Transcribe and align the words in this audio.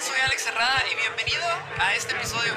Soy 0.00 0.20
Alex 0.24 0.46
Herrada 0.46 0.84
y 0.92 0.94
bienvenido 0.94 1.44
a 1.78 1.94
este 1.94 2.14
episodio. 2.14 2.54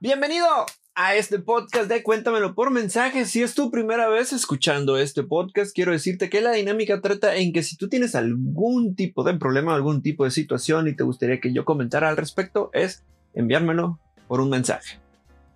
Bienvenido 0.00 0.66
a 0.96 1.16
este 1.16 1.40
podcast 1.40 1.88
de 1.88 2.04
Cuéntamelo 2.04 2.54
por 2.54 2.70
mensaje. 2.70 3.24
Si 3.24 3.42
es 3.42 3.54
tu 3.54 3.70
primera 3.70 4.08
vez 4.08 4.32
escuchando 4.32 4.96
este 4.96 5.24
podcast, 5.24 5.74
quiero 5.74 5.90
decirte 5.90 6.30
que 6.30 6.40
la 6.40 6.52
dinámica 6.52 7.00
trata 7.00 7.34
en 7.34 7.52
que 7.52 7.64
si 7.64 7.76
tú 7.76 7.88
tienes 7.88 8.14
algún 8.14 8.94
tipo 8.94 9.24
de 9.24 9.34
problema, 9.34 9.74
algún 9.74 10.02
tipo 10.02 10.24
de 10.24 10.30
situación 10.30 10.86
y 10.86 10.94
te 10.94 11.02
gustaría 11.02 11.40
que 11.40 11.52
yo 11.52 11.64
comentara 11.64 12.08
al 12.08 12.16
respecto, 12.16 12.70
es 12.72 13.02
enviármelo 13.34 13.98
por 14.28 14.40
un 14.40 14.50
mensaje. 14.50 15.00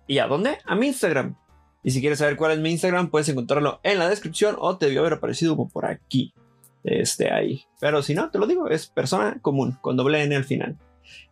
¿Y 0.07 0.19
a 0.19 0.27
dónde? 0.27 0.57
A 0.65 0.75
mi 0.75 0.87
Instagram. 0.87 1.35
Y 1.83 1.91
si 1.91 2.01
quieres 2.01 2.19
saber 2.19 2.35
cuál 2.35 2.51
es 2.51 2.59
mi 2.59 2.71
Instagram, 2.71 3.09
puedes 3.09 3.29
encontrarlo 3.29 3.79
en 3.83 3.99
la 3.99 4.09
descripción 4.09 4.57
o 4.59 4.77
te 4.77 4.87
debió 4.87 5.01
haber 5.01 5.13
aparecido 5.13 5.55
por 5.69 5.85
aquí. 5.85 6.33
Este 6.83 7.31
ahí. 7.31 7.63
Pero 7.79 8.03
si 8.03 8.13
no, 8.13 8.29
te 8.29 8.39
lo 8.39 8.47
digo, 8.47 8.69
es 8.69 8.87
persona 8.87 9.37
común, 9.41 9.77
con 9.81 9.95
doble 9.95 10.21
N 10.23 10.35
al 10.35 10.43
final. 10.43 10.77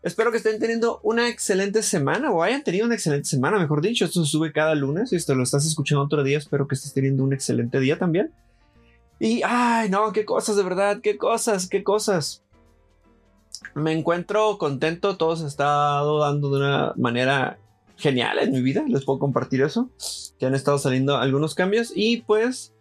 Espero 0.04 0.32
que 0.32 0.38
estén 0.38 0.60
teniendo 0.60 1.00
una 1.04 1.28
excelente 1.30 1.84
semana 1.84 2.32
o 2.32 2.44
hayan 2.44 2.64
tenido 2.64 2.86
una 2.86 2.96
excelente 2.96 3.28
semana, 3.28 3.60
mejor 3.60 3.82
dicho. 3.82 4.06
Esto 4.06 4.24
se 4.24 4.32
sube 4.32 4.52
cada 4.52 4.76
lunes 4.76 5.12
y 5.12 5.16
esto 5.16 5.36
lo 5.36 5.44
estás 5.44 5.66
escuchando 5.66 6.04
otro 6.04 6.24
día. 6.24 6.38
Espero 6.38 6.68
que 6.68 6.76
estés 6.76 6.94
teniendo 6.94 7.24
un 7.24 7.34
excelente 7.34 7.80
día 7.80 7.98
también. 7.98 8.32
Y, 9.20 9.42
ay, 9.44 9.90
no, 9.90 10.12
qué 10.14 10.26
cosas, 10.26 10.56
de 10.56 10.64
verdad, 10.64 11.00
qué 11.02 11.18
cosas, 11.18 11.68
qué 11.68 11.84
cosas. 11.84 12.44
Me 13.74 13.92
encuentro 13.92 14.58
contento, 14.58 15.18
todo 15.18 15.36
se 15.36 15.46
ha 15.46 15.48
estado 15.48 16.20
dando 16.20 16.52
de 16.52 16.58
una 16.58 16.94
manera 16.96 17.58
genial 17.98 18.40
en 18.40 18.52
mi 18.52 18.62
vida. 18.62 18.86
Les 18.88 19.04
puedo 19.04 19.20
compartir 19.20 19.62
eso. 19.62 19.90
Que 20.40 20.46
han 20.46 20.56
estado 20.56 20.78
saliendo 20.78 21.18
algunos 21.18 21.56
cambios 21.56 21.92
y 21.96 22.22
pues 22.22 22.74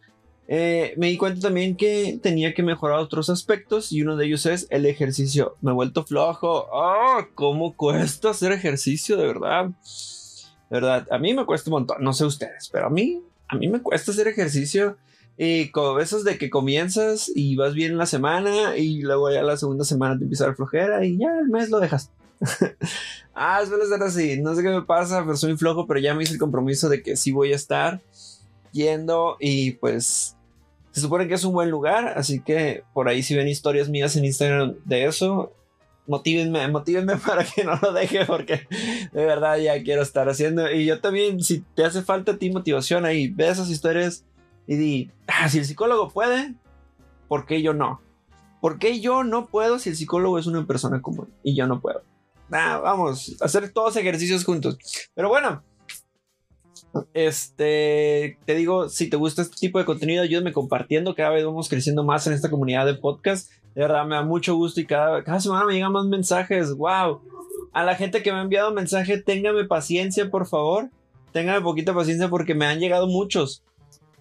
eh, 0.49 0.95
me 0.97 1.09
di 1.09 1.17
cuenta 1.17 1.41
también 1.41 1.77
que 1.77 2.21
tenía 2.23 2.55
que 2.55 2.63
mejorar 2.63 3.01
otros 3.01 3.31
aspectos 3.31 3.91
y 3.91 4.03
uno 4.03 4.17
de 4.17 4.27
ellos 4.27 4.47
es 4.47 4.67
el 4.71 4.87
ejercicio. 4.87 5.57
Me 5.61 5.73
he 5.73 5.75
vuelto 5.75 6.05
flojo. 6.05 6.69
¡Oh! 6.73 7.27
¿Cómo 7.35 7.77
cuesta 7.77 8.31
hacer 8.31 8.53
ejercicio? 8.53 9.17
De 9.17 9.27
verdad. 9.27 9.71
De 10.71 10.81
verdad, 10.81 11.07
a 11.11 11.19
mí 11.19 11.35
me 11.35 11.47
cuesta 11.47 11.71
un 11.71 11.73
montón. 11.73 11.97
No 12.01 12.13
sé 12.13 12.25
ustedes, 12.25 12.69
pero 12.73 12.87
a 12.87 12.91
mí, 12.91 13.23
a 13.49 13.57
mí 13.57 13.69
me 13.69 13.83
cuesta 13.83 14.13
hacer 14.13 14.29
ejercicio. 14.29 14.97
Y 15.39 15.71
como 15.71 15.95
veces 15.95 16.25
de 16.25 16.39
que 16.39 16.49
comienzas 16.49 17.31
y 17.35 17.57
vas 17.57 17.75
bien 17.75 17.99
la 17.99 18.07
semana 18.07 18.77
y 18.77 19.03
luego 19.03 19.31
ya 19.31 19.43
la 19.43 19.57
segunda 19.59 19.85
semana 19.85 20.17
te 20.17 20.25
empieza 20.25 20.45
a 20.45 20.47
dar 20.49 20.57
flojera 20.57 21.05
y 21.05 21.19
ya 21.19 21.29
el 21.41 21.49
mes 21.49 21.69
lo 21.69 21.79
dejas. 21.79 22.11
ah, 23.35 23.63
suele 23.67 23.87
ser 23.87 24.03
así. 24.03 24.41
No 24.41 24.55
sé 24.55 24.63
qué 24.63 24.71
me 24.71 24.83
pasa, 24.83 25.25
pero 25.25 25.37
soy 25.37 25.57
flojo, 25.57 25.87
pero 25.87 26.01
ya 26.01 26.15
me 26.15 26.23
hice 26.23 26.35
el 26.35 26.39
compromiso 26.39 26.89
de 26.89 27.03
que 27.03 27.17
sí 27.17 27.33
voy 27.33 27.53
a 27.53 27.57
estar 27.57 28.01
yendo 28.77 29.37
y 29.41 29.73
pues 29.73 30.37
se 30.93 31.01
supone 31.01 31.29
que 31.29 31.35
es 31.35 31.45
un 31.45 31.53
buen 31.53 31.71
lugar, 31.71 32.15
así 32.17 32.41
que 32.41 32.85
por 32.95 33.09
ahí 33.09 33.23
si 33.23 33.35
ven 33.35 33.49
historias 33.49 33.89
mías 33.89 34.17
en 34.17 34.25
Instagram 34.25 34.77
de 34.85 35.05
eso, 35.05 35.53
motívenme, 36.07 36.69
motívenme 36.69 37.17
para 37.27 37.45
que 37.45 37.65
no 37.65 37.79
lo 37.83 37.93
deje 37.93 38.25
porque 38.25 38.67
de 39.13 39.25
verdad 39.27 39.59
ya 39.59 39.83
quiero 39.83 40.03
estar 40.03 40.29
haciendo. 40.29 40.71
Y 40.71 40.87
yo 40.87 41.01
también, 41.01 41.43
si 41.43 41.61
te 41.75 41.85
hace 41.85 42.03
falta 42.03 42.33
a 42.33 42.37
ti 42.37 42.51
motivación 42.51 43.05
ahí, 43.05 43.29
ve 43.29 43.49
esas 43.49 43.69
historias 43.69 44.25
y 44.67 44.77
di, 44.77 45.11
ah, 45.27 45.49
si 45.49 45.59
el 45.59 45.67
psicólogo 45.67 46.09
puede, 46.09 46.55
¿por 47.29 47.47
qué 47.47 47.63
yo 47.63 47.75
no? 47.75 48.01
¿Por 48.61 48.79
qué 48.79 49.01
yo 49.01 49.23
no 49.23 49.47
puedo 49.47 49.79
si 49.79 49.91
el 49.91 49.97
psicólogo 49.97 50.39
es 50.39 50.47
una 50.47 50.67
persona 50.67 51.03
común 51.03 51.29
y 51.43 51.55
yo 51.55 51.67
no 51.67 51.81
puedo? 51.81 52.03
Ah, 52.51 52.81
vamos, 52.83 53.37
hacer 53.41 53.71
todos 53.73 53.97
ejercicios 53.97 54.45
juntos. 54.45 54.79
Pero 55.15 55.29
bueno, 55.29 55.63
este, 57.15 58.39
te 58.45 58.55
digo, 58.55 58.89
si 58.89 59.09
te 59.09 59.17
gusta 59.17 59.43
este 59.43 59.57
tipo 59.57 59.79
de 59.79 59.85
contenido, 59.85 60.23
ayúdame 60.23 60.53
compartiendo. 60.53 61.15
Cada 61.15 61.31
vez 61.31 61.45
vamos 61.45 61.69
creciendo 61.69 62.05
más 62.05 62.27
en 62.27 62.33
esta 62.33 62.51
comunidad 62.51 62.87
de 62.87 62.95
podcast. 62.95 63.51
De 63.75 63.83
verdad, 63.83 64.07
me 64.07 64.15
da 64.15 64.23
mucho 64.23 64.57
gusto 64.57 64.81
y 64.81 64.87
cada, 64.87 65.23
cada 65.25 65.41
semana 65.41 65.67
me 65.67 65.75
llegan 65.75 65.93
más 65.93 66.07
mensajes. 66.07 66.75
¡Wow! 66.75 67.21
A 67.73 67.85
la 67.85 67.95
gente 67.95 68.23
que 68.23 68.33
me 68.33 68.39
ha 68.39 68.43
enviado 68.43 68.73
mensaje, 68.73 69.19
téngame 69.19 69.65
paciencia, 69.65 70.31
por 70.31 70.47
favor. 70.47 70.91
Téngame 71.33 71.61
poquita 71.61 71.95
paciencia 71.95 72.29
porque 72.29 72.55
me 72.55 72.67
han 72.67 72.81
llegado 72.81 73.07
muchos. 73.07 73.63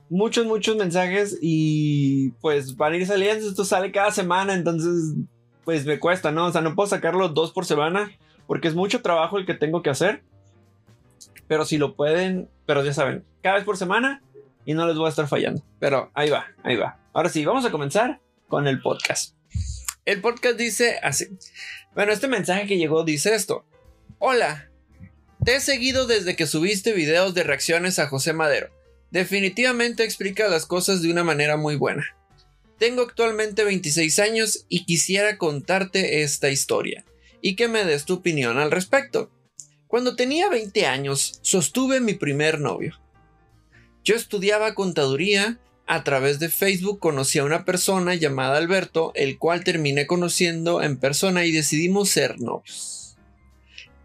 Muchos, 0.09 0.46
muchos 0.46 0.75
mensajes 0.75 1.40
y 1.42 2.31
pues 2.42 2.75
van 2.75 2.94
a 2.94 2.97
ir 2.97 3.07
saliendo. 3.07 3.47
Esto 3.47 3.63
sale 3.66 3.92
cada 3.92 4.12
semana, 4.12 4.53
entonces 4.53 5.16
pues 5.63 5.86
me 5.86 6.00
cuesta, 6.00 6.31
¿no? 6.31 6.46
O 6.46 6.52
sea, 6.52 6.62
no 6.62 6.75
puedo 6.75 6.88
sacarlo 6.88 7.30
dos 7.30 7.52
por 7.52 7.66
semana 7.66 8.12
porque 8.47 8.68
es 8.68 8.75
mucho 8.75 9.02
trabajo 9.02 9.38
el 9.38 9.46
que 9.46 9.53
tengo 9.53 9.81
que 9.81 9.90
hacer. 9.90 10.24
Pero 11.47 11.66
si 11.66 11.78
lo 11.78 11.95
pueden, 11.95 12.50
pero 12.66 12.83
ya 12.83 12.94
saben, 12.94 13.23
cada 13.41 13.56
vez 13.56 13.66
por 13.66 13.78
semana 13.78 14.22
y 14.66 14.73
no 14.73 14.88
les 14.88 14.95
voy 14.95 15.06
a 15.06 15.09
estar 15.09 15.28
fallando. 15.28 15.63
Pero 15.79 16.11
ahí 16.13 16.29
va, 16.29 16.47
ahí 16.63 16.75
va. 16.75 17.00
Ahora 17.13 17.29
sí, 17.29 17.45
vamos 17.45 17.66
a 17.66 17.72
comenzar 17.72 18.19
con 18.47 18.67
el 18.67 18.81
podcast. 18.81 19.35
El 20.06 20.22
podcast 20.22 20.57
dice 20.57 21.00
así. 21.01 21.28
Bueno, 21.94 22.11
este 22.11 22.28
mensaje 22.28 22.67
que 22.67 22.78
llegó 22.78 23.03
dice 23.03 23.33
esto. 23.33 23.66
Hola, 24.19 24.69
te 25.44 25.56
he 25.56 25.59
seguido 25.59 26.07
desde 26.07 26.35
que 26.35 26.47
subiste 26.47 26.94
videos 26.94 27.33
de 27.33 27.44
reacciones 27.44 28.00
a 28.00 28.07
José 28.07 28.33
Madero. 28.33 28.69
Definitivamente 29.12 30.03
explica 30.03 30.47
las 30.47 30.66
cosas 30.66 31.01
de 31.01 31.12
una 31.12 31.23
manera 31.23 31.57
muy 31.57 31.75
buena. 31.75 32.03
Tengo 32.77 33.03
actualmente 33.03 33.63
26 33.63 34.19
años 34.19 34.66
y 34.67 34.85
quisiera 34.85 35.38
contarte 35.38 36.23
esta 36.23 36.50
historia 36.50 37.06
y 37.41 37.56
que 37.56 37.67
me 37.67 37.85
des 37.85 38.06
tu 38.06 38.16
opinión 38.16 38.57
al 38.57 38.72
respecto. 38.72 39.31
Cuando 39.88 40.16
tenía 40.16 40.50
20 40.50 40.85
años, 40.85 41.40
sostuve 41.41 42.00
mi 42.00 42.13
primer 42.13 42.59
novio. 42.59 43.00
Yo 44.03 44.16
estudiaba 44.16 44.75
contaduría, 44.75 45.59
a 45.88 46.03
través 46.03 46.40
de 46.40 46.50
Facebook 46.50 47.00
conocí 47.00 47.40
a 47.40 47.44
una 47.44 47.63
persona 47.63 48.16
llamada 48.16 48.57
Alberto, 48.57 49.12
el 49.16 49.38
cual 49.38 49.63
terminé 49.63 50.07
conociendo 50.07 50.81
en 50.81 50.97
persona 50.97 51.45
y 51.45 51.51
decidimos 51.51 52.09
ser 52.09 52.40
novios. 52.40 53.18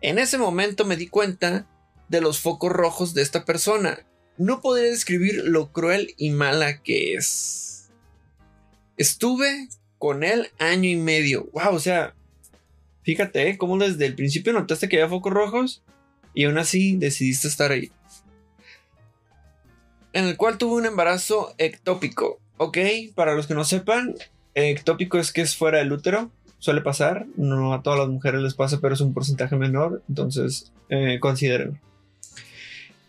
En 0.03 0.19
ese 0.19 0.39
momento 0.39 0.85
me 0.85 0.97
di 0.97 1.09
cuenta 1.09 1.67
de 2.09 2.21
los 2.21 2.41
focos 2.41 2.73
rojos 2.73 3.15
de 3.15 3.23
esta 3.23 3.45
persona. 3.45 4.07
No 4.37 4.61
podría 4.61 4.91
describir 4.91 5.43
lo 5.45 5.73
cruel 5.73 6.15
y 6.17 6.31
mala 6.31 6.83
que 6.83 7.15
es. 7.15 7.91
Estuve 8.97 9.69
con 9.99 10.25
él 10.25 10.51
año 10.59 10.89
y 10.89 10.97
medio. 10.97 11.49
Wow, 11.53 11.75
o 11.75 11.81
sea, 11.81 12.15
Fíjate, 13.03 13.49
¿eh? 13.49 13.59
cómo 13.59 13.79
desde 13.79 14.07
el 14.07 14.15
principio 14.15 14.53
notaste 14.53 14.89
que 14.89 14.97
había 14.97 15.09
focos 15.09 15.33
rojos 15.33 15.83
y 16.35 16.45
aún 16.45 16.59
así 16.59 16.97
decidiste 16.97 17.49
estar 17.49 17.73
ahí. 17.73 17.91
En 20.13 20.25
el 20.25 20.37
cual 20.37 20.59
tuve 20.59 20.75
un 20.77 20.87
embarazo 20.87 21.55
ectópico. 21.59 22.41
Ok, 22.57 22.79
para 23.15 23.35
los 23.35 23.47
que 23.47 23.55
no 23.55 23.65
sepan, 23.65 24.15
ectópico 24.55 25.19
es 25.19 25.33
que 25.33 25.41
es 25.41 25.57
fuera 25.57 25.79
del 25.79 25.93
útero. 25.93 26.31
Suele 26.59 26.83
pasar, 26.83 27.27
no 27.37 27.73
a 27.73 27.83
todas 27.83 27.99
las 27.99 28.09
mujeres 28.09 28.43
les 28.43 28.55
pasa, 28.55 28.81
pero 28.81 28.93
es 28.95 29.01
un 29.01 29.15
porcentaje 29.15 29.57
menor, 29.57 30.03
entonces 30.09 30.73
eh, 30.91 31.19
consideren. 31.21 31.81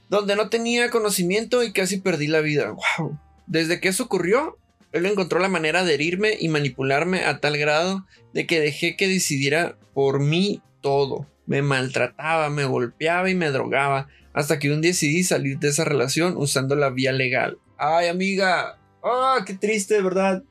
Donde 0.10 0.38
no 0.38 0.50
tenía 0.50 0.90
conocimiento 0.90 1.64
y 1.64 1.74
casi 1.74 1.98
perdí 1.98 2.28
la 2.28 2.40
vida. 2.40 2.76
Wow. 2.98 3.20
Desde 3.48 3.82
que 3.82 3.90
eso 3.90 4.04
ocurrió, 4.04 4.58
él 4.92 5.06
encontró 5.06 5.40
la 5.40 5.48
manera 5.48 5.84
de 5.84 5.94
herirme 5.94 6.36
y 6.40 6.50
manipularme 6.50 7.24
a 7.24 7.40
tal 7.40 7.58
grado 7.58 8.06
de 8.34 8.46
que 8.46 8.60
dejé 8.60 8.98
que 8.98 9.08
decidiera 9.08 9.78
por 9.94 10.20
mí 10.20 10.62
todo. 10.82 11.28
Me 11.46 11.62
maltrataba, 11.62 12.50
me 12.50 12.66
golpeaba 12.66 13.30
y 13.30 13.36
me 13.36 13.52
drogaba, 13.52 14.08
hasta 14.34 14.60
que 14.60 14.72
un 14.72 14.82
día 14.82 14.92
decidí 14.92 15.24
salir 15.24 15.60
de 15.60 15.70
esa 15.70 15.84
relación 15.84 16.36
usando 16.38 16.76
la 16.76 16.90
vía 16.90 17.12
legal. 17.12 17.58
Ay, 17.78 18.08
amiga, 18.08 18.78
ah, 19.04 19.44
qué 19.46 19.54
triste, 19.54 20.02
¿verdad? 20.02 20.44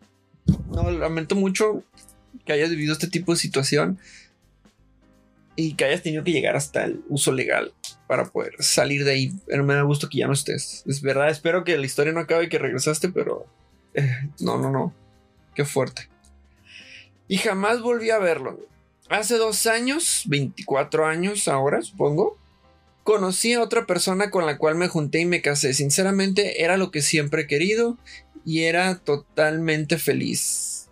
No, 0.71 0.91
lamento 0.91 1.37
mucho 1.37 1.85
que 2.45 2.53
hayas 2.53 2.71
vivido 2.71 2.93
este 2.93 3.09
tipo 3.09 3.33
de 3.33 3.39
situación 3.39 3.99
y 5.57 5.75
que 5.75 5.85
hayas 5.85 6.03
tenido 6.03 6.25
que 6.25 6.33
llegar 6.33 6.57
hasta 6.57 6.85
el 6.85 7.03
uso 7.09 7.33
legal 7.33 7.73
para 8.07 8.25
poder 8.25 8.55
salir 8.61 9.05
de 9.05 9.13
ahí. 9.13 9.33
Pero 9.47 9.65
me 9.65 9.75
da 9.75 9.83
gusto 9.83 10.09
que 10.09 10.19
ya 10.19 10.27
no 10.27 10.33
estés. 10.33 10.83
Es 10.87 11.03
verdad, 11.03 11.29
espero 11.29 11.65
que 11.65 11.77
la 11.77 11.87
historia 11.87 12.13
no 12.13 12.21
acabe 12.21 12.45
y 12.45 12.49
que 12.49 12.59
regresaste, 12.59 13.11
pero 13.11 13.47
no, 14.41 14.59
no, 14.59 14.71
no. 14.71 14.95
Qué 15.55 15.65
fuerte. 15.65 16.09
Y 17.29 17.39
jamás 17.39 17.81
volví 17.81 18.11
a 18.11 18.19
verlo. 18.19 18.59
Hace 19.09 19.37
dos 19.37 19.67
años, 19.67 20.25
24 20.27 21.07
años 21.07 21.49
ahora, 21.49 21.83
supongo, 21.83 22.39
conocí 23.03 23.55
a 23.55 23.63
otra 23.63 23.87
persona 23.87 24.31
con 24.31 24.47
la 24.47 24.57
cual 24.57 24.77
me 24.77 24.89
junté 24.89 25.21
y 25.21 25.27
me 25.27 25.43
casé. 25.43 25.75
Sinceramente, 25.75 26.63
era 26.63 26.77
lo 26.77 26.91
que 26.91 27.03
siempre 27.03 27.43
he 27.43 27.47
querido 27.47 27.99
y 28.45 28.61
era 28.63 28.97
totalmente 28.99 29.99
feliz. 29.99 30.89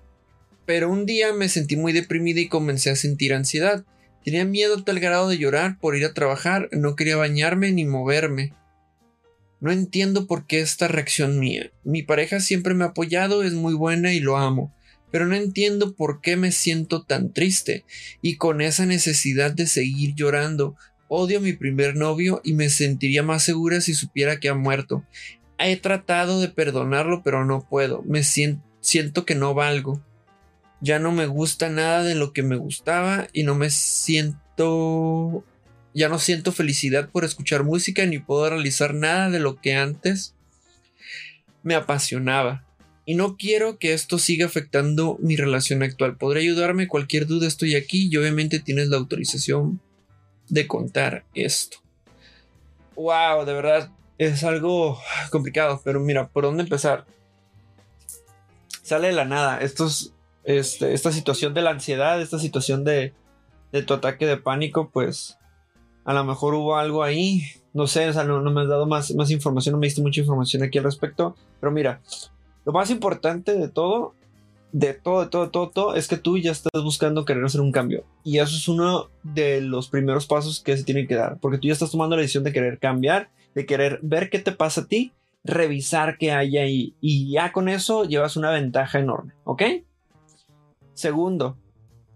Pero 0.67 0.91
un 0.91 1.07
día 1.07 1.33
me 1.33 1.49
sentí 1.49 1.77
muy 1.77 1.93
deprimida 1.93 2.41
y 2.41 2.49
comencé 2.49 2.91
a 2.91 2.97
sentir 2.97 3.33
ansiedad. 3.33 3.85
Tenía 4.25 4.45
miedo 4.45 4.83
tal 4.85 5.01
grado 5.01 5.29
de 5.29 5.39
llorar 5.39 5.79
por 5.79 5.97
ir 5.97 6.05
a 6.05 6.13
trabajar, 6.13 6.69
no 6.73 6.97
quería 6.97 7.17
bañarme 7.17 7.73
ni 7.73 7.85
moverme. 7.85 8.53
No 9.61 9.73
entiendo 9.73 10.27
por 10.27 10.47
qué 10.47 10.61
esta 10.61 10.89
reacción 10.89 11.39
mía. 11.39 11.71
Mi 11.85 12.03
pareja 12.03 12.41
siempre 12.41 12.75
me 12.75 12.85
ha 12.85 12.89
apoyado, 12.89 13.43
es 13.43 13.55
muy 13.55 13.75
buena 13.75 14.13
y 14.13 14.21
lo 14.21 14.37
amo. 14.37 14.73
pero 15.11 15.27
no 15.27 15.35
entiendo 15.35 15.95
por 15.95 16.21
qué 16.21 16.37
me 16.37 16.53
siento 16.53 17.03
tan 17.03 17.33
triste 17.33 17.85
y 18.21 18.37
con 18.37 18.61
esa 18.61 18.85
necesidad 18.87 19.53
de 19.53 19.67
seguir 19.67 20.15
llorando. 20.15 20.77
Odio 21.09 21.39
a 21.39 21.41
mi 21.41 21.55
primer 21.55 21.97
novio 21.97 22.43
y 22.45 22.53
me 22.53 22.69
sentiría 22.69 23.23
más 23.23 23.43
segura 23.43 23.81
si 23.81 23.95
supiera 23.95 24.39
que 24.39 24.51
ha 24.51 24.55
muerto. 24.55 25.05
He 25.59 25.77
tratado 25.77 26.41
de 26.41 26.49
perdonarlo, 26.49 27.23
pero 27.25 27.45
no 27.45 27.67
puedo. 27.67 28.03
Me 28.03 28.23
siento, 28.23 28.63
siento 28.81 29.25
que 29.25 29.35
no 29.35 29.55
valgo. 29.55 30.03
Ya 30.81 30.99
no 30.99 31.11
me 31.11 31.27
gusta 31.27 31.71
nada 31.71 32.05
de 32.05 32.15
lo 32.15 32.33
que 32.33 32.43
me 32.43 32.57
gustaba 32.57 33.29
y 33.33 33.43
no 33.45 33.55
me 33.55 33.71
siento... 33.71 35.45
Ya 35.99 36.09
no 36.09 36.21
siento 36.21 36.53
felicidad 36.53 37.11
por 37.11 37.25
escuchar 37.25 37.65
música 37.65 38.07
ni 38.07 38.21
puedo 38.21 38.49
realizar 38.49 38.95
nada 38.95 39.31
de 39.31 39.41
lo 39.41 39.57
que 39.57 39.75
antes 39.75 40.37
me 41.65 41.75
apasionaba. 41.75 42.65
Y 43.05 43.17
no 43.17 43.37
quiero 43.37 43.81
que 43.81 43.95
esto 43.95 44.17
siga 44.21 44.47
afectando 44.47 45.19
mi 45.21 45.35
relación 45.35 45.83
actual. 45.83 46.17
Podré 46.17 46.43
ayudarme, 46.43 46.87
cualquier 46.87 47.27
duda 47.27 47.49
estoy 47.49 47.75
aquí 47.75 48.09
y 48.09 48.17
obviamente 48.17 48.61
tienes 48.61 48.91
la 48.91 48.97
autorización 48.97 49.81
de 50.49 50.69
contar 50.69 51.25
esto. 51.35 51.79
Wow, 52.95 53.45
de 53.45 53.55
verdad 53.55 53.91
es 54.19 54.45
algo 54.45 55.01
complicado, 55.33 55.83
pero 55.85 55.99
mira, 55.99 56.29
¿por 56.29 56.45
dónde 56.45 56.63
empezar? 56.63 57.07
Sale 58.85 59.09
de 59.09 59.15
la 59.15 59.25
nada. 59.25 59.59
Estos, 59.63 60.15
este, 60.45 60.95
esta 60.95 61.11
situación 61.11 61.55
de 61.55 61.63
la 61.63 61.71
ansiedad, 61.71 62.23
esta 62.23 62.39
situación 62.39 62.85
de, 62.85 63.15
de 63.73 63.83
tu 63.83 63.95
ataque 63.95 64.27
de 64.27 64.37
pánico, 64.37 64.91
pues 64.91 65.38
a 66.09 66.15
lo 66.15 66.25
mejor 66.25 66.55
hubo 66.55 66.77
algo 66.77 67.03
ahí. 67.03 67.43
No 67.75 67.87
sé, 67.87 68.09
o 68.09 68.13
sea, 68.13 68.25
no, 68.25 68.41
me 68.41 68.63
has 68.63 68.69
dado 68.69 68.87
más, 68.87 69.15
más 69.15 69.31
información, 69.31 69.75
no 69.75 69.79
me 69.79 69.87
diste 69.87 70.01
mucha 70.01 70.21
información 70.21 70.63
aquí 70.63 70.79
al 70.79 70.85
respecto. 70.85 71.37
Pero 71.61 71.71
mira, 71.71 72.01
lo 72.65 72.73
más 72.73 72.91
importante 72.91 73.55
de 73.55 73.69
todo, 73.69 74.15
de 74.73 74.95
todo, 74.95 75.21
de 75.21 75.29
todo, 75.29 75.45
de 75.45 75.51
todo, 75.51 75.69
todo, 75.69 75.95
es 75.95 76.09
que 76.09 76.17
tú 76.17 76.39
ya 76.39 76.51
estás 76.51 76.83
buscando 76.83 77.27
querer 77.27 77.45
hacer 77.45 77.61
un 77.61 77.73
cambio. 77.73 78.05
Y 78.25 78.39
eso 78.39 78.57
es 78.57 78.69
uno 78.69 79.11
de 79.23 79.61
los 79.61 79.89
primeros 79.89 80.27
pasos 80.27 80.61
que 80.61 80.79
se 80.79 80.85
tienen 80.85 81.07
que 81.07 81.15
dar. 81.15 81.39
Porque 81.41 81.59
tú 81.59 81.67
ya 81.67 81.75
estás 81.75 81.91
tomando 81.91 82.17
la 82.17 82.23
decisión 82.23 82.45
de 82.45 82.53
querer 82.53 82.79
cambiar 82.79 83.29
de 83.55 83.67
querer 83.67 83.99
ver 84.03 84.31
qué 84.31 84.39
te 84.39 84.53
pasa 84.53 84.83
a 84.83 84.87
ti, 84.87 85.13
revisar 85.45 86.17
qué 86.17 86.33
hay 86.33 86.59
ahí 86.59 86.95
y 87.01 87.33
ya 87.33 87.53
con 87.53 87.69
eso 87.69 88.05
llevas 88.05 88.37
una 88.37 88.51
ventaja 88.51 88.99
enorme, 88.99 89.35
¿ok? 89.45 89.63
Segundo, 90.95 91.57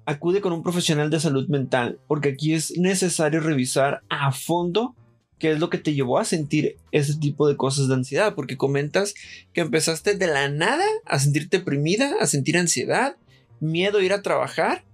acude 0.05 0.41
con 0.41 0.53
un 0.53 0.63
profesional 0.63 1.11
de 1.11 1.21
salud 1.21 1.49
mental 1.49 1.99
porque 2.07 2.31
aquí 2.31 2.55
es 2.55 2.77
necesario 2.79 3.41
revisar 3.41 4.03
a 4.09 4.33
fondo 4.33 4.95
qué 5.39 5.53
es 5.53 5.59
lo 5.59 5.71
que 5.71 5.79
te 5.79 5.95
llevó 5.95 6.19
a 6.19 6.25
sentir 6.25 6.77
ese 6.93 7.17
tipo 7.17 7.49
de 7.49 7.57
cosas 7.57 7.89
de 7.89 7.95
ansiedad, 7.95 8.35
porque 8.37 8.57
comentas 8.57 9.15
que 9.53 9.61
empezaste 9.61 10.15
de 10.15 10.29
la 10.29 10.49
nada 10.49 10.85
a 11.05 11.19
sentirte 11.19 11.59
deprimida, 11.59 12.15
a 12.21 12.27
sentir 12.27 12.57
ansiedad, 12.57 13.17
miedo 13.59 13.99
a 13.99 14.05
ir 14.05 14.13
a 14.13 14.23
trabajar, 14.23 14.85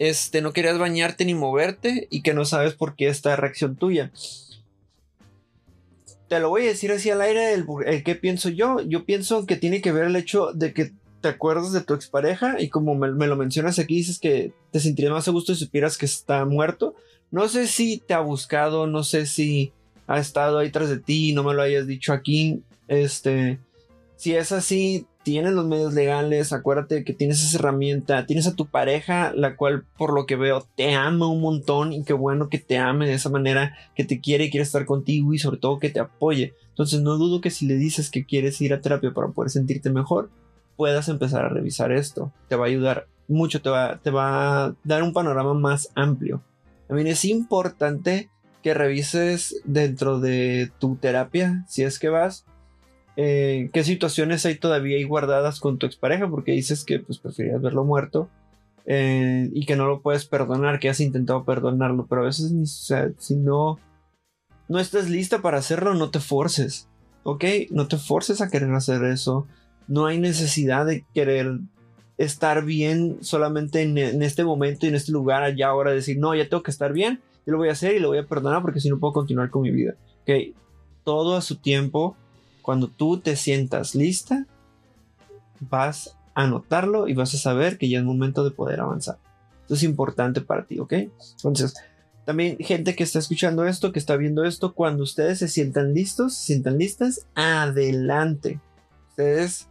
este, 0.00 0.42
no 0.42 0.52
querías 0.52 0.78
bañarte 0.78 1.24
ni 1.24 1.34
moverte 1.34 2.08
y 2.10 2.22
que 2.22 2.34
no 2.34 2.44
sabes 2.44 2.74
por 2.74 2.96
qué 2.96 3.06
esta 3.06 3.36
reacción 3.36 3.76
tuya 3.76 4.10
te 6.28 6.40
lo 6.40 6.48
voy 6.48 6.62
a 6.62 6.68
decir 6.68 6.90
así 6.90 7.10
al 7.10 7.20
aire, 7.20 7.54
el, 7.54 8.02
que 8.02 8.14
pienso 8.14 8.48
yo. 8.48 8.80
Yo 8.80 9.04
pienso 9.04 9.46
que 9.46 9.56
tiene 9.56 9.80
que 9.80 9.92
ver 9.92 10.06
el 10.06 10.16
hecho 10.16 10.52
de 10.52 10.72
que 10.72 10.92
te 11.24 11.30
acuerdas 11.30 11.72
de 11.72 11.80
tu 11.80 11.94
expareja 11.94 12.60
y 12.60 12.68
como 12.68 12.94
me, 12.94 13.08
lo 13.08 13.36
mencionas 13.36 13.78
aquí, 13.78 13.94
dices 13.94 14.18
que 14.18 14.52
te 14.70 14.78
sentirías 14.78 15.10
más 15.10 15.26
a 15.26 15.30
gusto 15.30 15.54
si 15.54 15.64
supieras 15.64 15.96
que 15.96 16.04
está 16.04 16.44
muerto. 16.44 16.94
No 17.30 17.48
sé 17.48 17.66
si 17.66 17.96
te 17.96 18.12
ha 18.12 18.20
buscado, 18.20 18.86
no 18.86 19.04
sé 19.04 19.24
si 19.24 19.72
ha 20.06 20.18
estado 20.18 20.58
ahí 20.58 20.70
tras 20.70 20.90
de 20.90 20.98
ti, 20.98 21.32
no 21.32 21.42
me 21.42 21.54
lo 21.54 21.62
hayas 21.62 21.86
dicho 21.86 22.12
aquí. 22.12 22.62
Este, 22.88 23.58
si 24.16 24.34
es 24.34 24.52
así, 24.52 25.06
tienes 25.22 25.54
los 25.54 25.64
medios 25.64 25.94
legales, 25.94 26.52
acuérdate 26.52 27.04
que 27.04 27.14
tienes 27.14 27.42
esa 27.42 27.56
herramienta, 27.56 28.26
tienes 28.26 28.46
a 28.46 28.54
tu 28.54 28.66
pareja, 28.66 29.32
la 29.34 29.56
cual 29.56 29.86
por 29.96 30.12
lo 30.12 30.26
que 30.26 30.36
veo 30.36 30.66
te 30.76 30.92
ama 30.92 31.26
un 31.26 31.40
montón 31.40 31.94
y 31.94 32.04
qué 32.04 32.12
bueno 32.12 32.50
que 32.50 32.58
te 32.58 32.76
ame 32.76 33.06
de 33.06 33.14
esa 33.14 33.30
manera, 33.30 33.78
que 33.94 34.04
te 34.04 34.20
quiere 34.20 34.44
y 34.44 34.50
quiere 34.50 34.64
estar 34.64 34.84
contigo 34.84 35.32
y 35.32 35.38
sobre 35.38 35.56
todo 35.56 35.78
que 35.78 35.88
te 35.88 36.00
apoye. 36.00 36.52
Entonces 36.68 37.00
no 37.00 37.16
dudo 37.16 37.40
que 37.40 37.48
si 37.48 37.64
le 37.64 37.76
dices 37.76 38.10
que 38.10 38.26
quieres 38.26 38.60
ir 38.60 38.74
a 38.74 38.82
terapia 38.82 39.14
para 39.14 39.28
poder 39.28 39.50
sentirte 39.50 39.88
mejor, 39.88 40.28
puedas 40.76 41.08
empezar 41.08 41.44
a 41.44 41.48
revisar 41.48 41.92
esto. 41.92 42.32
Te 42.48 42.56
va 42.56 42.64
a 42.64 42.68
ayudar 42.68 43.06
mucho, 43.28 43.62
te 43.62 43.70
va, 43.70 43.98
te 44.02 44.10
va 44.10 44.66
a 44.66 44.74
dar 44.84 45.02
un 45.02 45.12
panorama 45.12 45.54
más 45.54 45.90
amplio. 45.94 46.42
También 46.88 47.08
es 47.08 47.24
importante 47.24 48.28
que 48.62 48.74
revises 48.74 49.60
dentro 49.64 50.20
de 50.20 50.70
tu 50.78 50.96
terapia, 50.96 51.64
si 51.68 51.82
es 51.82 51.98
que 51.98 52.08
vas, 52.08 52.44
eh, 53.16 53.70
qué 53.72 53.84
situaciones 53.84 54.44
hay 54.44 54.56
todavía 54.56 54.96
ahí 54.96 55.04
guardadas 55.04 55.60
con 55.60 55.78
tu 55.78 55.86
expareja, 55.86 56.28
porque 56.28 56.52
dices 56.52 56.84
que 56.84 56.98
pues 56.98 57.18
preferías 57.18 57.60
verlo 57.62 57.84
muerto 57.84 58.28
eh, 58.86 59.50
y 59.52 59.66
que 59.66 59.76
no 59.76 59.86
lo 59.86 60.00
puedes 60.00 60.24
perdonar, 60.26 60.80
que 60.80 60.88
has 60.88 61.00
intentado 61.00 61.44
perdonarlo, 61.44 62.06
pero 62.06 62.22
a 62.22 62.26
veces 62.26 62.52
si 63.18 63.36
no, 63.36 63.78
no 64.68 64.78
estás 64.78 65.08
lista 65.08 65.42
para 65.42 65.58
hacerlo, 65.58 65.94
no 65.94 66.10
te 66.10 66.20
forces, 66.20 66.88
¿ok? 67.22 67.44
No 67.70 67.86
te 67.86 67.98
forces 67.98 68.40
a 68.40 68.48
querer 68.48 68.72
hacer 68.72 69.04
eso, 69.04 69.46
no 69.88 70.06
hay 70.06 70.18
necesidad 70.18 70.86
de 70.86 71.04
querer 71.14 71.58
estar 72.16 72.64
bien 72.64 73.18
solamente 73.20 73.82
en, 73.82 74.22
este 74.22 74.44
momento 74.44 74.86
y 74.86 74.90
en 74.90 74.94
este 74.94 75.12
lugar, 75.12 75.42
allá 75.42 75.68
ahora, 75.68 75.90
decir, 75.90 76.18
no, 76.18 76.34
ya 76.34 76.48
tengo 76.48 76.62
que 76.62 76.70
estar 76.70 76.92
bien, 76.92 77.20
yo 77.46 77.52
lo 77.52 77.58
voy 77.58 77.68
a 77.68 77.72
hacer 77.72 77.94
y 77.94 78.00
lo 78.00 78.08
voy 78.08 78.18
a 78.18 78.26
perdonar 78.26 78.62
porque 78.62 78.80
si 78.80 78.88
no 78.88 78.98
puedo 78.98 79.12
continuar 79.12 79.50
con 79.50 79.62
mi 79.62 79.70
vida, 79.70 79.94
¿ok? 80.22 80.54
Todo 81.02 81.36
a 81.36 81.42
su 81.42 81.56
tiempo 81.56 82.16
cuando 82.62 82.88
tú 82.88 83.18
te 83.18 83.36
sientas 83.36 83.94
lista, 83.94 84.46
vas 85.60 86.16
a 86.34 86.46
notarlo 86.46 87.08
y 87.08 87.14
vas 87.14 87.34
a 87.34 87.38
saber 87.38 87.78
que 87.78 87.88
ya 87.88 87.98
es 87.98 88.04
momento 88.04 88.44
de 88.44 88.50
poder 88.50 88.80
avanzar. 88.80 89.18
Esto 89.62 89.74
es 89.74 89.82
importante 89.82 90.40
para 90.40 90.64
ti, 90.64 90.78
¿ok? 90.78 90.92
Entonces, 91.36 91.74
también 92.24 92.56
gente 92.58 92.96
que 92.96 93.04
está 93.04 93.18
escuchando 93.18 93.66
esto, 93.66 93.92
que 93.92 93.98
está 93.98 94.16
viendo 94.16 94.44
esto, 94.44 94.74
cuando 94.74 95.02
ustedes 95.02 95.38
se 95.38 95.48
sientan 95.48 95.92
listos, 95.92 96.34
se 96.34 96.46
sientan 96.46 96.78
listas, 96.78 97.26
adelante. 97.34 98.60
Ustedes 99.10 99.68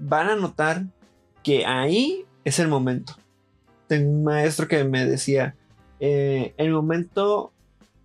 van 0.00 0.28
a 0.28 0.36
notar 0.36 0.84
que 1.42 1.64
ahí 1.66 2.24
es 2.44 2.58
el 2.58 2.68
momento. 2.68 3.14
Tengo 3.86 4.10
un 4.10 4.24
maestro 4.24 4.66
que 4.66 4.82
me 4.84 5.06
decía, 5.06 5.54
eh, 6.00 6.54
el 6.56 6.72
momento 6.72 7.52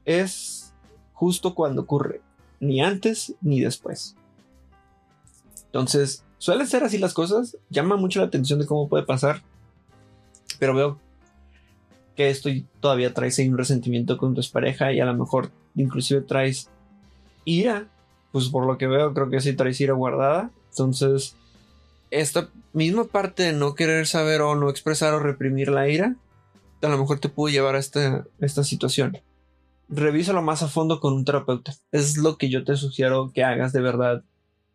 es 0.04 0.74
justo 1.14 1.56
cuando 1.56 1.84
ocurre, 1.84 2.22
ni 2.60 2.82
antes 2.82 3.34
ni 3.42 3.62
después. 3.62 4.16
Entonces, 5.68 6.24
suelen 6.38 6.68
ser 6.68 6.84
así 6.84 6.98
las 6.98 7.14
cosas. 7.14 7.58
Llama 7.70 7.98
mucho 7.98 8.20
la 8.20 8.28
atención 8.28 8.60
de 8.60 8.66
cómo 8.66 8.88
puede 8.88 9.04
pasar. 9.04 9.42
Pero 10.60 10.74
veo 10.74 11.00
que 12.16 12.30
esto 12.30 12.50
todavía 12.80 13.14
traes 13.14 13.38
ahí 13.40 13.50
un 13.50 13.58
resentimiento 13.58 14.18
con 14.18 14.34
tu 14.34 14.42
pareja 14.54 14.94
y 14.94 15.02
a 15.02 15.06
lo 15.06 15.14
mejor 15.14 15.52
inclusive 15.76 16.22
traes 16.22 16.70
ira. 17.44 17.88
Pues 18.32 18.50
por 18.50 18.66
lo 18.66 18.78
que 18.78 18.88
veo, 18.88 19.14
creo 19.14 19.30
que 19.30 19.42
sí 19.42 19.54
traes 19.54 19.80
ira 19.82 19.94
guardada. 19.94 20.50
Entonces, 20.70 21.36
esta 22.12 22.50
misma 22.74 23.06
parte 23.06 23.44
de 23.44 23.54
no 23.54 23.76
querer 23.76 24.08
saber 24.08 24.42
o 24.42 24.56
no 24.56 24.70
expresar 24.70 25.14
o 25.14 25.20
reprimir 25.20 25.70
la 25.70 25.88
ira, 25.88 26.16
a 26.82 26.88
lo 26.90 26.98
mejor 26.98 27.20
te 27.20 27.30
pudo 27.30 27.52
llevar 27.52 27.76
a 27.76 27.80
esta, 27.80 28.26
esta 28.40 28.64
situación. 28.64 29.18
Revísalo 29.90 30.42
más 30.42 30.64
a 30.64 30.68
fondo 30.68 31.00
con 31.00 31.14
un 31.14 31.26
terapeuta. 31.26 31.74
Es 31.92 32.18
lo 32.18 32.38
que 32.38 32.50
yo 32.50 32.64
te 32.64 32.76
sugiero 32.76 33.32
que 33.34 33.44
hagas 33.44 33.74
de 33.74 33.82
verdad 33.82 34.24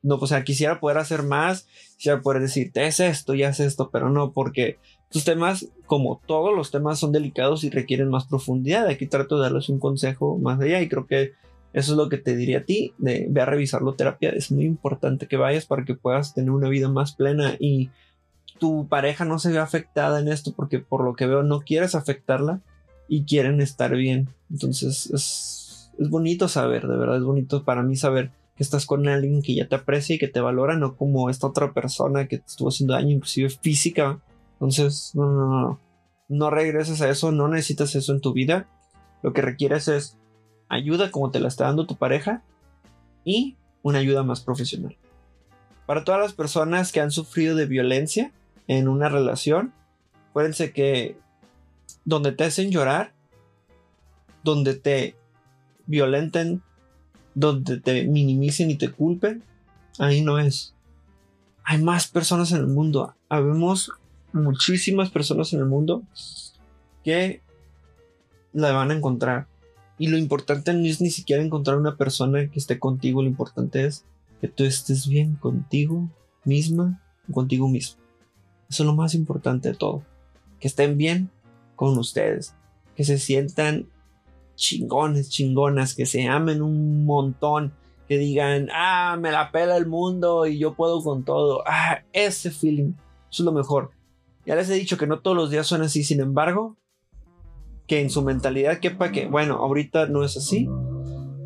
no, 0.03 0.17
o 0.17 0.27
sea, 0.27 0.45
quisiera 0.45 0.81
poder 0.81 0.99
hacer 0.99 1.23
más, 1.23 1.67
quisiera 1.97 2.23
poder 2.23 2.41
decirte 2.41 2.87
es 2.87 3.01
esto 3.01 3.35
y 3.35 3.43
es 3.43 3.61
esto, 3.61 3.91
pero 3.91 4.09
no, 4.09 4.33
porque 4.33 4.79
tus 5.11 5.25
temas, 5.25 5.69
como 5.87 6.21
todos 6.27 6.57
los 6.57 6.71
temas, 6.71 6.99
son 6.99 7.13
delicados 7.13 7.65
y 7.65 7.71
requieren 7.71 8.09
más 8.09 8.27
profundidad. 8.27 8.87
Aquí 8.87 9.07
trato 9.07 9.37
de 9.37 9.43
darles 9.43 9.69
un 9.69 9.79
consejo 9.79 10.39
más 10.39 10.61
allá 10.61 10.81
y 10.81 10.89
creo 10.89 11.07
que 11.07 11.33
eso 11.73 11.93
es 11.93 11.97
lo 11.97 12.09
que 12.09 12.19
te 12.19 12.37
diría 12.37 12.59
a 12.59 12.65
ti, 12.65 12.95
de 12.99 13.27
ve 13.31 13.41
a 13.41 13.47
revisarlo 13.47 13.95
terapia. 13.95 14.31
Es 14.31 14.51
muy 14.51 14.65
importante 14.65 15.27
que 15.27 15.37
vayas 15.37 15.67
para 15.67 15.85
que 15.85 15.95
puedas 15.95 16.35
tener 16.35 16.51
una 16.51 16.69
vida 16.69 16.89
más 16.89 17.15
plena 17.15 17.57
y 17.59 17.91
tu 18.59 18.89
pareja 18.89 19.25
no 19.25 19.39
se 19.39 19.53
vea 19.53 19.63
afectada 19.63 20.21
en 20.21 20.29
esto 20.29 20.53
porque 20.55 20.81
por 20.81 21.05
lo 21.05 21.15
que 21.15 21.27
veo 21.27 21.43
no 21.43 21.61
quieres 21.61 21.95
afectarla 21.95 22.61
y 23.09 23.25
quieren 23.25 23.61
estar 23.61 23.95
bien. 23.95 24.29
Entonces 24.51 25.11
es, 25.13 25.93
es 25.99 26.11
bonito 26.11 26.49
saber, 26.49 26.87
de 26.87 26.97
verdad 26.97 27.17
es 27.17 27.25
bonito 27.25 27.65
para 27.65 27.83
mí 27.83 27.97
saber 27.97 28.31
estás 28.63 28.85
con 28.85 29.09
alguien 29.09 29.43
que 29.43 29.55
ya 29.55 29.69
te 29.69 29.75
aprecia 29.75 30.17
y 30.17 30.19
que 30.19 30.29
te 30.29 30.41
valora, 30.41 30.77
no 30.77 30.97
como 30.97 31.31
esta 31.31 31.47
otra 31.47 31.73
persona 31.73 32.29
que 32.29 32.39
te 32.39 32.47
estuvo 32.47 32.69
haciendo 32.69 32.93
daño, 32.93 33.11
inclusive 33.11 33.49
física. 33.49 34.21
Entonces, 34.55 35.13
no, 35.15 35.33
no, 35.33 35.47
no, 35.49 35.81
no 36.29 36.51
regreses 36.51 37.01
a 37.01 37.09
eso, 37.09 37.33
no 37.33 37.49
necesitas 37.49 37.95
eso 37.95 38.13
en 38.13 38.21
tu 38.21 38.35
vida. 38.35 38.69
Lo 39.23 39.33
que 39.33 39.41
requieres 39.41 39.89
es 39.89 40.19
ayuda 40.71 41.11
como 41.11 41.31
te 41.31 41.41
la 41.41 41.49
está 41.49 41.65
dando 41.65 41.87
tu 41.87 41.97
pareja 41.97 42.43
y 43.25 43.57
una 43.83 43.99
ayuda 43.99 44.23
más 44.23 44.41
profesional. 44.41 44.97
Para 45.85 46.05
todas 46.05 46.21
las 46.21 46.33
personas 46.33 46.93
que 46.93 47.01
han 47.01 47.11
sufrido 47.11 47.55
de 47.55 47.67
violencia 47.67 48.33
en 48.69 48.89
una 48.89 49.11
relación, 49.11 49.75
acuérdense 50.31 50.73
que 50.73 51.19
donde 52.07 52.33
te 52.33 52.45
hacen 52.45 52.71
llorar, 52.71 53.13
donde 54.43 54.75
te 54.75 55.17
violenten 55.87 56.63
donde 57.35 57.79
te 57.81 58.05
minimicen 58.05 58.71
y 58.71 58.77
te 58.77 58.91
culpen, 58.91 59.43
ahí 59.99 60.23
no 60.23 60.39
es. 60.39 60.75
Hay 61.65 61.83
más 61.83 62.09
personas 62.09 62.53
en 62.53 62.59
el 62.59 62.67
mundo. 62.67 63.15
Habemos 63.29 63.93
muchísimas 64.33 65.11
personas 65.11 65.53
en 65.53 65.61
el 65.61 65.67
mundo 65.67 66.03
que 67.05 67.43
la 68.53 68.73
van 68.73 68.91
a 68.91 68.95
encontrar. 68.95 69.47
Y 70.01 70.07
lo 70.07 70.17
importante 70.17 70.73
no 70.73 70.87
es 70.87 71.03
ni 71.03 71.11
siquiera 71.11 71.43
encontrar 71.43 71.77
una 71.77 71.99
persona 71.99 72.49
que 72.49 72.59
esté 72.59 72.79
contigo, 72.79 73.21
lo 73.21 73.29
importante 73.29 73.85
es 73.85 74.07
que 74.41 74.49
tú 74.49 74.65
estés 74.65 75.07
bien 75.07 75.37
contigo 75.37 76.09
misma, 76.43 77.03
contigo 77.31 77.69
mismo. 77.69 78.01
Eso 78.71 78.83
es 78.83 78.87
lo 78.87 78.95
más 78.95 79.15
importante 79.15 79.69
de 79.69 79.75
todo. 79.75 80.03
Que 80.59 80.69
estén 80.69 80.97
bien 80.97 81.29
con 81.77 81.99
ustedes, 81.99 82.55
que 82.97 83.05
se 83.05 83.19
sientan 83.19 83.91
chingones, 84.55 85.29
chingonas, 85.29 85.95
que 85.95 86.07
se 86.07 86.27
amen 86.27 86.63
un 86.63 87.05
montón, 87.05 87.75
que 88.09 88.17
digan, 88.17 88.69
ah, 88.73 89.19
me 89.21 89.31
la 89.31 89.53
pela 89.53 89.77
el 89.77 89.85
mundo 89.85 90.47
y 90.47 90.59
yo 90.59 90.73
puedo 90.73 91.03
con 91.03 91.25
todo. 91.25 91.63
Ah, 91.67 92.05
ese 92.15 92.51
feeling, 92.51 92.95
eso 93.31 93.43
es 93.43 93.45
lo 93.45 93.53
mejor. 93.53 93.91
Ya 94.47 94.57
les 94.57 94.71
he 94.71 94.75
dicho 94.77 94.97
que 94.97 95.07
no 95.07 95.21
todos 95.21 95.37
los 95.37 95.51
días 95.51 95.67
son 95.67 95.83
así, 95.83 96.05
sin 96.05 96.21
embargo, 96.21 96.79
que 97.91 98.01
en 98.01 98.09
su 98.09 98.23
mentalidad 98.23 98.79
quepa 98.79 99.11
que, 99.11 99.27
bueno, 99.27 99.57
ahorita 99.57 100.07
no 100.07 100.23
es 100.23 100.37
así, 100.37 100.69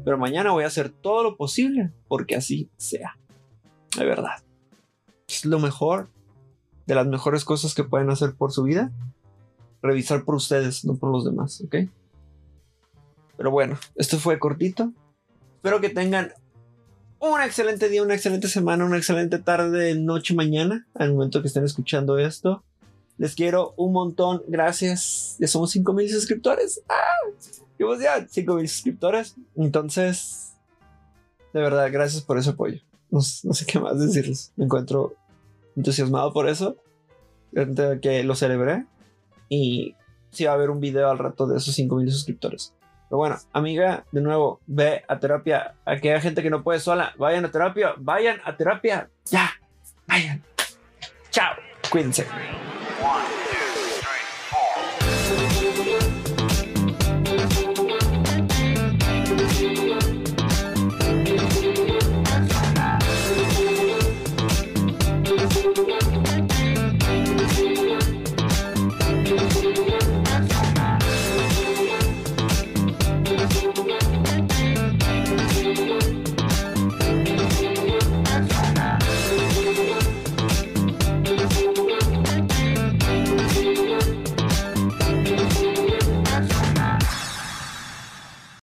pero 0.04 0.18
mañana 0.18 0.50
voy 0.50 0.64
a 0.64 0.66
hacer 0.66 0.90
todo 0.90 1.22
lo 1.22 1.38
posible 1.38 1.90
porque 2.06 2.36
así 2.36 2.68
sea. 2.76 3.16
De 3.96 4.04
verdad. 4.04 4.44
Es 5.26 5.46
lo 5.46 5.58
mejor, 5.58 6.10
de 6.84 6.96
las 6.96 7.06
mejores 7.06 7.46
cosas 7.46 7.72
que 7.72 7.82
pueden 7.82 8.10
hacer 8.10 8.34
por 8.34 8.52
su 8.52 8.64
vida. 8.64 8.92
Revisar 9.80 10.26
por 10.26 10.34
ustedes, 10.34 10.84
no 10.84 10.96
por 10.96 11.10
los 11.10 11.24
demás, 11.24 11.62
¿ok? 11.62 11.88
Pero 13.38 13.50
bueno, 13.50 13.78
esto 13.94 14.18
fue 14.18 14.38
cortito. 14.38 14.92
Espero 15.54 15.80
que 15.80 15.88
tengan 15.88 16.34
un 17.20 17.40
excelente 17.40 17.88
día, 17.88 18.02
una 18.02 18.16
excelente 18.16 18.48
semana, 18.48 18.84
una 18.84 18.98
excelente 18.98 19.38
tarde, 19.38 19.94
noche, 19.94 20.34
mañana, 20.34 20.86
al 20.94 21.14
momento 21.14 21.40
que 21.40 21.48
estén 21.48 21.64
escuchando 21.64 22.18
esto. 22.18 22.62
Les 23.16 23.34
quiero 23.34 23.74
un 23.76 23.92
montón. 23.92 24.42
Gracias. 24.48 25.36
Ya 25.38 25.46
somos 25.46 25.70
5000 25.70 26.10
suscriptores. 26.10 26.82
¡Ah! 26.88 27.30
Llevamos 27.78 28.02
ya 28.02 28.26
5000 28.26 28.68
suscriptores. 28.68 29.36
Entonces, 29.56 30.54
de 31.52 31.60
verdad, 31.60 31.90
gracias 31.92 32.22
por 32.22 32.38
ese 32.38 32.50
apoyo. 32.50 32.80
No, 33.10 33.20
sé 33.22 33.66
qué 33.66 33.78
más 33.78 33.98
decirles. 33.98 34.52
Me 34.56 34.64
encuentro 34.64 35.14
entusiasmado 35.76 36.32
por 36.32 36.48
eso. 36.48 36.76
Que 38.02 38.24
lo 38.24 38.34
celebré. 38.34 38.86
Y 39.48 39.94
sí 40.30 40.44
va 40.44 40.52
a 40.52 40.54
haber 40.54 40.70
un 40.70 40.80
video 40.80 41.10
al 41.10 41.18
rato 41.18 41.46
de 41.46 41.58
esos 41.58 41.74
5000 41.74 42.10
suscriptores. 42.10 42.74
Pero 43.08 43.18
bueno, 43.18 43.36
amiga, 43.52 44.04
de 44.10 44.20
nuevo, 44.20 44.60
ve 44.66 45.04
a 45.06 45.20
terapia. 45.20 45.76
A 45.84 45.92
Aquella 45.92 46.20
gente 46.20 46.42
que 46.42 46.50
no 46.50 46.64
puede 46.64 46.80
sola, 46.80 47.14
vayan 47.16 47.44
a 47.44 47.50
terapia. 47.52 47.94
Vayan 47.98 48.40
a 48.44 48.56
terapia. 48.56 49.10
Ya. 49.26 49.50
Vayan. 50.08 50.42
Chao. 51.30 51.54
Cuídense. 51.90 52.26
One. 53.04 53.33